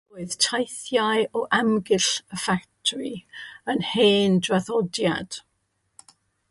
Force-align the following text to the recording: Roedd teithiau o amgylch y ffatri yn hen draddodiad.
Roedd 0.19 0.31
teithiau 0.43 1.25
o 1.41 1.43
amgylch 1.57 2.07
y 2.37 2.41
ffatri 2.45 3.13
yn 3.75 3.85
hen 3.93 4.41
draddodiad. 4.49 5.41